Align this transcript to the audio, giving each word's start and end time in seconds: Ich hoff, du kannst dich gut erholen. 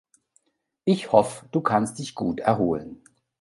Ich 0.83 1.11
hoff, 1.11 1.45
du 1.51 1.61
kannst 1.61 1.99
dich 1.99 2.15
gut 2.15 2.39
erholen. 2.39 3.03